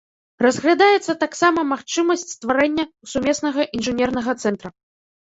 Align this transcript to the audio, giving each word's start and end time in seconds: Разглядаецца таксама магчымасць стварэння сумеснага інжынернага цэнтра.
Разглядаецца 0.43 1.13
таксама 1.23 1.63
магчымасць 1.73 2.23
стварэння 2.35 2.85
сумеснага 3.11 3.67
інжынернага 3.81 4.35
цэнтра. 4.45 4.73